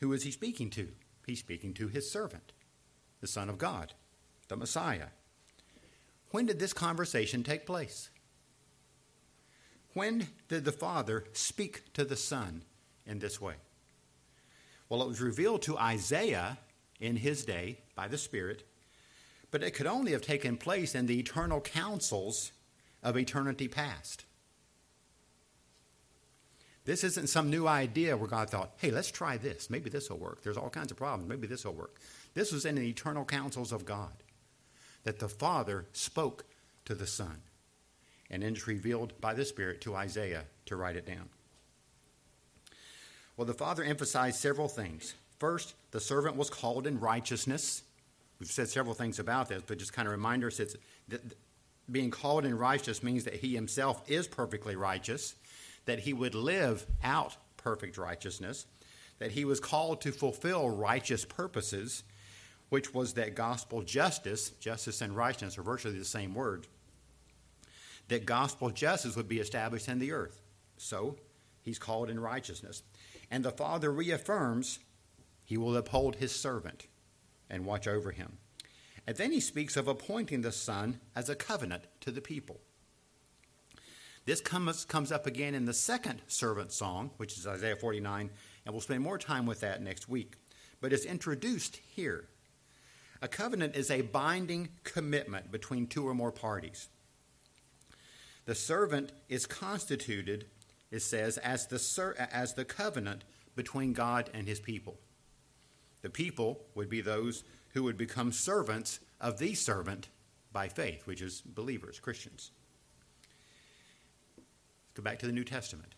[0.00, 0.88] Who is he speaking to?
[1.26, 2.52] He's speaking to his servant,
[3.20, 3.92] the Son of God,
[4.48, 5.08] the Messiah.
[6.30, 8.10] When did this conversation take place?
[9.92, 12.62] When did the Father speak to the Son
[13.04, 13.54] in this way?
[14.88, 16.58] Well, it was revealed to Isaiah
[17.00, 18.64] in his day by the Spirit,
[19.50, 22.52] but it could only have taken place in the eternal councils
[23.02, 24.24] of eternity past.
[26.90, 29.70] This isn't some new idea where God thought, hey, let's try this.
[29.70, 30.42] Maybe this will work.
[30.42, 31.28] There's all kinds of problems.
[31.28, 32.00] Maybe this will work.
[32.34, 34.10] This was in the eternal counsels of God
[35.04, 36.46] that the Father spoke
[36.86, 37.42] to the Son.
[38.28, 41.28] And then it's revealed by the Spirit to Isaiah to write it down.
[43.36, 45.14] Well, the Father emphasized several things.
[45.38, 47.84] First, the servant was called in righteousness.
[48.40, 51.20] We've said several things about this, but just kind of remind us that
[51.88, 55.36] being called in righteous means that he himself is perfectly righteous,
[55.90, 58.64] that he would live out perfect righteousness,
[59.18, 62.04] that he was called to fulfill righteous purposes,
[62.68, 66.68] which was that gospel justice, justice and righteousness are virtually the same word,
[68.06, 70.40] that gospel justice would be established in the earth.
[70.76, 71.16] So
[71.60, 72.84] he's called in righteousness.
[73.28, 74.78] And the Father reaffirms
[75.44, 76.86] he will uphold his servant
[77.50, 78.38] and watch over him.
[79.08, 82.60] And then he speaks of appointing the Son as a covenant to the people.
[84.26, 88.30] This comes, comes up again in the second servant song, which is Isaiah 49,
[88.64, 90.34] and we'll spend more time with that next week.
[90.80, 92.26] But it's introduced here.
[93.22, 96.88] A covenant is a binding commitment between two or more parties.
[98.46, 100.46] The servant is constituted,
[100.90, 104.98] it says, as the, as the covenant between God and his people.
[106.02, 107.44] The people would be those
[107.74, 110.08] who would become servants of the servant
[110.52, 112.50] by faith, which is believers, Christians.
[115.00, 115.94] Go back to the New Testament.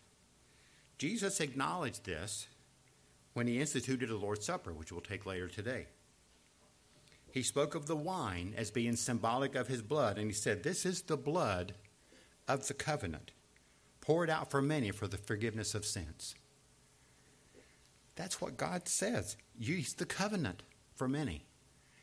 [0.97, 2.47] Jesus acknowledged this
[3.33, 5.87] when he instituted the Lord's Supper, which we'll take later today
[7.33, 10.85] he spoke of the wine as being symbolic of his blood, and he said, This
[10.85, 11.73] is the blood
[12.47, 13.31] of the covenant,
[14.01, 16.35] poured out for many for the forgiveness of sins.
[18.15, 19.35] That's what God says.
[19.57, 20.61] Use the covenant
[20.93, 21.47] for many.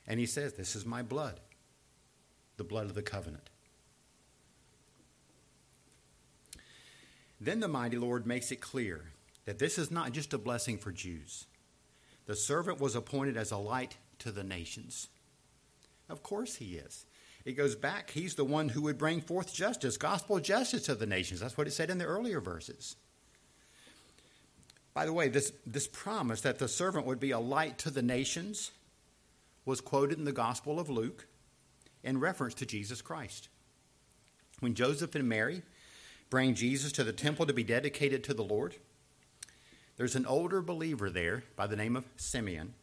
[0.05, 1.39] And he says, This is my blood,
[2.57, 3.50] the blood of the covenant.
[7.41, 9.13] Then the mighty Lord makes it clear
[9.47, 11.47] that this is not just a blessing for Jews.
[12.27, 15.09] The servant was appointed as a light to the nations.
[16.09, 17.07] Of course he is.
[17.45, 21.07] It goes back, he's the one who would bring forth justice, gospel justice to the
[21.07, 21.41] nations.
[21.41, 22.97] That's what it said in the earlier verses.
[24.93, 28.03] By the way, this, this promise that the servant would be a light to the
[28.03, 28.73] nations
[29.65, 31.27] was quoted in the Gospel of Luke
[32.03, 33.49] in reference to Jesus Christ.
[34.59, 35.63] When Joseph and Mary
[36.31, 38.77] bring Jesus to the temple to be dedicated to the Lord,
[39.97, 42.75] there's an older believer there by the name of Simeon.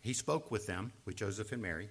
[0.00, 1.90] He spoke with them, with Joseph and Mary,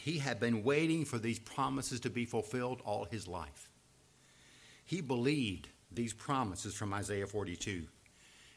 [0.00, 3.70] he had been waiting for these promises to be fulfilled all his life.
[4.84, 7.84] He believed these promises from Isaiah 42,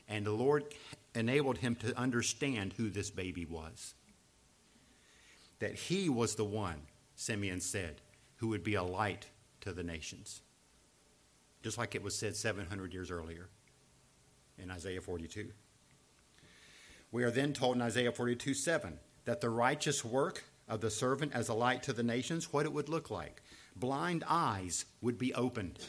[0.07, 0.63] and the Lord
[1.13, 3.93] enabled him to understand who this baby was.
[5.59, 6.81] That he was the one,
[7.15, 8.01] Simeon said,
[8.37, 9.27] who would be a light
[9.61, 10.41] to the nations.
[11.65, 13.49] Just like it was said 700 years earlier
[14.59, 15.49] in Isaiah 42.
[17.11, 21.33] We are then told in Isaiah 42 7 that the righteous work of the servant
[21.33, 23.41] as a light to the nations, what it would look like.
[23.75, 25.79] Blind eyes would be opened,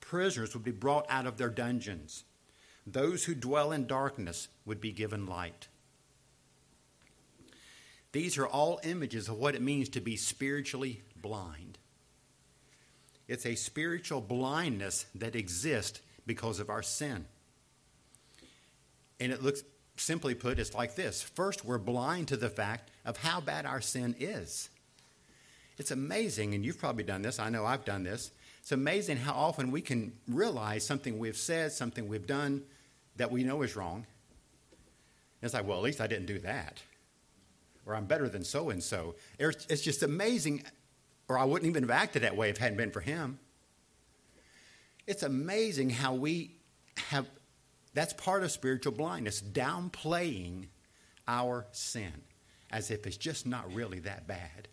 [0.00, 2.24] prisoners would be brought out of their dungeons,
[2.84, 5.68] those who dwell in darkness would be given light.
[8.10, 11.78] These are all images of what it means to be spiritually blind.
[13.30, 17.26] It's a spiritual blindness that exists because of our sin.
[19.20, 19.62] And it looks
[19.96, 21.22] simply put, it's like this.
[21.22, 24.68] First, we're blind to the fact of how bad our sin is.
[25.78, 28.32] It's amazing, and you've probably done this, I know I've done this.
[28.62, 32.64] It's amazing how often we can realize something we've said, something we've done
[33.14, 34.06] that we know is wrong.
[35.40, 36.82] And it's like, well, at least I didn't do that.
[37.86, 39.14] Or I'm better than so and so.
[39.38, 40.64] It's just amazing,
[41.30, 43.38] or I wouldn't even have acted that way if it hadn't been for him.
[45.06, 46.56] It's amazing how we
[46.96, 47.26] have
[47.94, 50.66] that's part of spiritual blindness, downplaying
[51.26, 52.12] our sin
[52.70, 54.68] as if it's just not really that bad.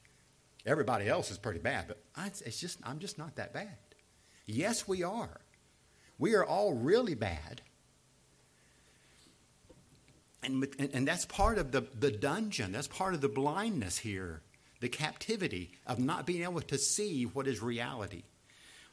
[0.66, 3.78] Everybody else is pretty bad, but I, it's just, I'm just not that bad.
[4.46, 5.42] Yes, we are.
[6.20, 7.62] We are all really bad.
[10.44, 12.72] And, and that's part of the, the dungeon.
[12.72, 14.42] That's part of the blindness here,
[14.80, 18.24] the captivity of not being able to see what is reality.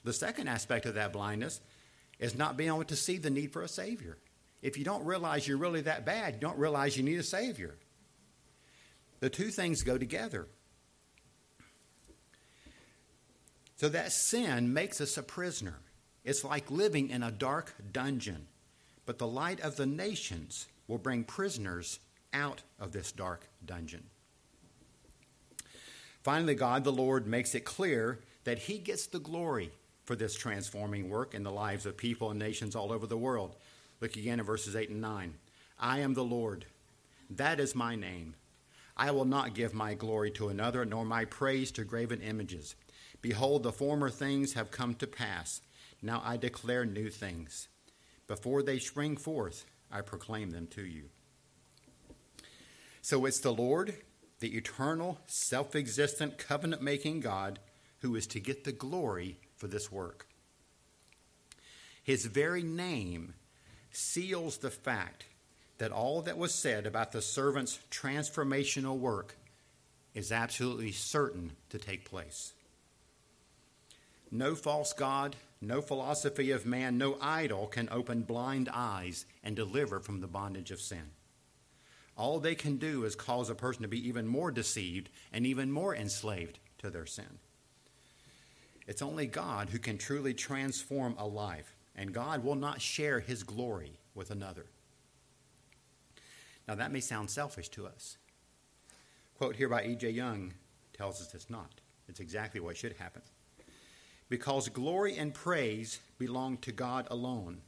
[0.04, 1.60] The second aspect of that blindness
[2.18, 4.18] is not being able to see the need for a Savior.
[4.62, 7.76] If you don't realize you're really that bad, you don't realize you need a Savior.
[9.20, 10.46] The two things go together.
[13.76, 15.80] So that sin makes us a prisoner.
[16.24, 18.46] It's like living in a dark dungeon.
[19.06, 21.98] But the light of the nations will bring prisoners
[22.32, 24.04] out of this dark dungeon.
[26.24, 29.70] Finally, God the Lord makes it clear that He gets the glory
[30.04, 33.54] for this transforming work in the lives of people and nations all over the world.
[34.00, 35.34] Look again at verses 8 and 9.
[35.78, 36.64] I am the Lord.
[37.28, 38.34] That is my name.
[38.96, 42.74] I will not give my glory to another, nor my praise to graven images.
[43.20, 45.60] Behold, the former things have come to pass.
[46.00, 47.68] Now I declare new things.
[48.26, 51.04] Before they spring forth, I proclaim them to you.
[53.02, 53.94] So it's the Lord,
[54.44, 57.58] the eternal, self existent, covenant making God,
[58.00, 60.26] who is to get the glory for this work.
[62.02, 63.32] His very name
[63.90, 65.24] seals the fact
[65.78, 69.38] that all that was said about the servant's transformational work
[70.12, 72.52] is absolutely certain to take place.
[74.30, 80.00] No false God, no philosophy of man, no idol can open blind eyes and deliver
[80.00, 81.13] from the bondage of sin.
[82.16, 85.72] All they can do is cause a person to be even more deceived and even
[85.72, 87.38] more enslaved to their sin.
[88.86, 93.42] It's only God who can truly transform a life, and God will not share his
[93.42, 94.66] glory with another.
[96.68, 98.16] Now, that may sound selfish to us.
[99.36, 100.10] Quote here by E.J.
[100.10, 100.54] Young
[100.92, 101.80] tells us it's not.
[102.08, 103.22] It's exactly what should happen.
[104.28, 107.60] Because glory and praise belong to God alone,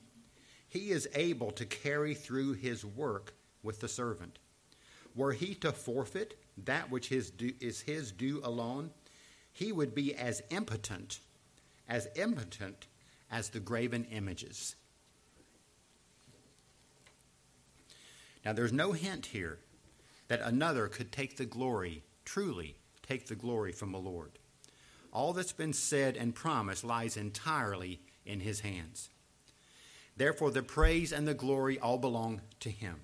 [0.69, 3.35] He is able to carry through His work
[3.67, 4.39] with the servant.
[5.15, 8.93] Were He to forfeit that which is His due alone,
[9.53, 11.19] He would be as impotent,
[11.87, 12.87] as impotent
[13.31, 14.77] as the graven images.
[18.45, 19.59] Now, there's no hint here
[20.29, 24.39] that another could take the glory, truly take the glory from the Lord.
[25.13, 29.09] All that's been said and promised lies entirely in his hands.
[30.17, 33.01] Therefore, the praise and the glory all belong to him.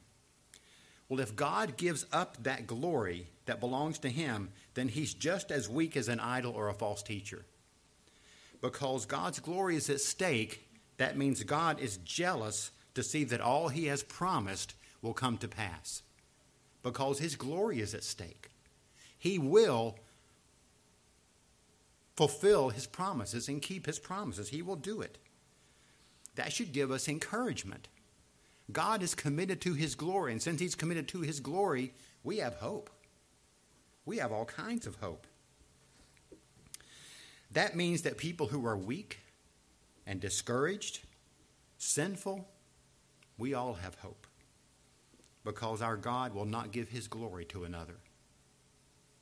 [1.13, 5.69] Well, if God gives up that glory that belongs to him, then he's just as
[5.69, 7.45] weak as an idol or a false teacher.
[8.63, 13.69] Because God's glory is at stake, that means God is jealous to see that all
[13.69, 16.03] he has promised will come to pass
[16.83, 18.49] because his glory is at stake.
[19.19, 19.99] He will
[22.17, 24.49] fulfill his promises and keep his promises.
[24.49, 25.19] He will do it.
[26.37, 27.89] That should give us encouragement.
[28.71, 31.93] God is committed to his glory, and since he's committed to his glory,
[32.23, 32.91] we have hope.
[34.05, 35.27] We have all kinds of hope.
[37.51, 39.19] That means that people who are weak
[40.07, 41.01] and discouraged,
[41.79, 42.49] sinful,
[43.39, 44.27] we all have hope
[45.45, 47.97] because our God will not give his glory to another.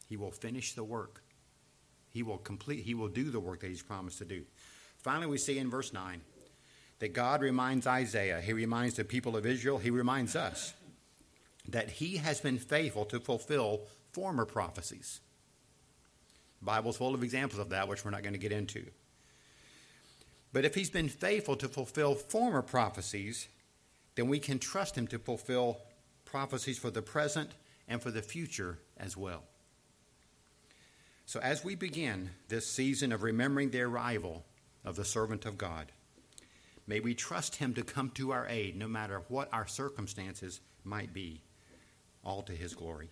[0.08, 1.22] He will finish the work.
[2.10, 4.42] He will complete he will do the work that he's promised to do.
[4.98, 6.20] Finally we see in verse 9
[7.00, 10.74] that God reminds Isaiah, he reminds the people of Israel, he reminds us
[11.68, 13.82] that he has been faithful to fulfill
[14.12, 15.20] former prophecies.
[16.60, 18.86] The Bible's full of examples of that which we're not going to get into.
[20.52, 23.48] But if he's been faithful to fulfill former prophecies,
[24.14, 25.78] then we can trust him to fulfill
[26.24, 27.50] prophecies for the present
[27.88, 29.44] and for the future as well.
[31.24, 34.44] So, as we begin this season of remembering the arrival
[34.84, 35.92] of the servant of God,
[36.90, 41.14] may we trust him to come to our aid no matter what our circumstances might
[41.14, 41.40] be,
[42.24, 43.08] all to his glory.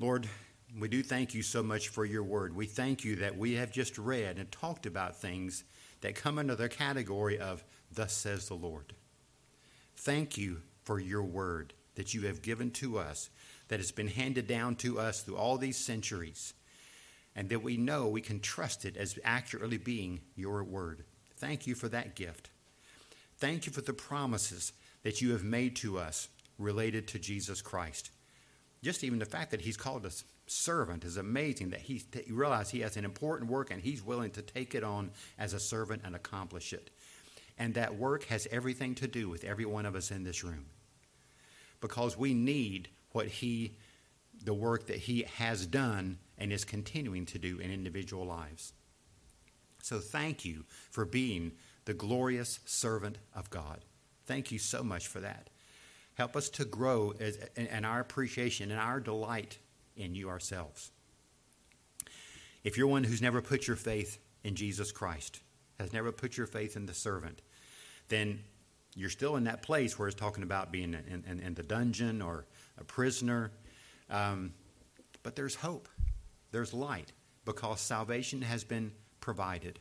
[0.00, 0.28] Lord,
[0.76, 2.56] we do thank you so much for your word.
[2.56, 5.62] We thank you that we have just read and talked about things
[6.00, 7.62] that come under the category of,
[7.92, 8.92] Thus says the Lord.
[9.98, 13.30] Thank you for your word that you have given to us,
[13.68, 16.54] that has been handed down to us through all these centuries,
[17.36, 21.04] and that we know we can trust it as accurately being your word.
[21.38, 22.50] Thank you for that gift.
[23.38, 24.72] Thank you for the promises
[25.02, 26.28] that you have made to us
[26.58, 28.10] related to Jesus Christ.
[28.82, 32.80] Just even the fact that he's called us servant is amazing that he, realizes he
[32.80, 36.14] has an important work and he's willing to take it on as a servant and
[36.16, 36.90] accomplish it.
[37.58, 40.66] And that work has everything to do with every one of us in this room
[41.80, 43.76] because we need what he
[44.44, 48.72] the work that he has done and is continuing to do in individual lives.
[49.82, 51.52] So thank you for being
[51.84, 53.84] the glorious servant of God.
[54.26, 55.48] Thank you so much for that.
[56.14, 57.14] Help us to grow
[57.56, 59.58] in our appreciation and our delight
[59.96, 60.90] in you ourselves.
[62.64, 65.40] If you're one who's never put your faith in Jesus Christ,
[65.78, 67.40] has never put your faith in the servant,
[68.08, 68.40] then
[68.96, 72.20] you're still in that place where it's talking about being in, in, in the dungeon
[72.20, 72.46] or
[72.78, 73.52] a prisoner.
[74.10, 74.52] Um,
[75.22, 75.88] but there's hope,
[76.50, 77.12] there's light,
[77.44, 79.80] because salvation has been provided.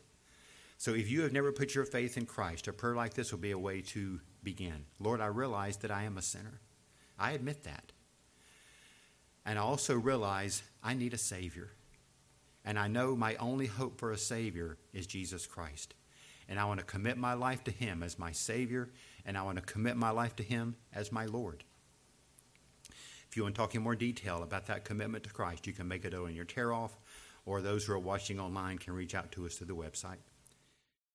[0.78, 3.40] So if you have never put your faith in Christ, a prayer like this will
[3.40, 4.86] be a way to begin.
[5.00, 6.62] Lord, I realize that I am a sinner.
[7.18, 7.92] I admit that.
[9.46, 11.72] And I also realize I need a Savior.
[12.64, 15.96] And I know my only hope for a Savior is Jesus Christ.
[16.50, 18.90] And I want to commit my life to Him as my Savior,
[19.26, 21.64] and I want to commit my life to Him as my Lord.
[23.30, 25.88] If you want to talk in more detail about that commitment to Christ, you can
[25.88, 26.98] make it on your tear off,
[27.48, 30.18] or those who are watching online can reach out to us through the website.